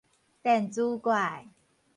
[0.41, 1.47] 電磁怪